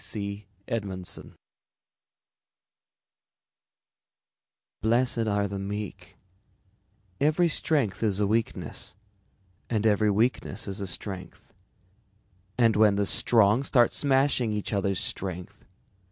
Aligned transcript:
BLESSED 4.81 5.27
ARE 5.27 5.47
THE 5.47 5.59
MEEK 5.59 6.17
_Every 7.19 7.47
strength 7.51 8.01
is 8.01 8.19
a 8.19 8.25
weakness, 8.25 8.95
and 9.69 9.85
every 9.85 10.09
weakness 10.09 10.67
is 10.67 10.81
a 10.81 10.87
strength. 10.87 11.53
And 12.57 12.75
when 12.75 12.95
the 12.95 13.05
Strong 13.05 13.65
start 13.65 13.93
smashing 13.93 14.51
each 14.51 14.73
other's 14.73 14.97
strength 14.99 15.65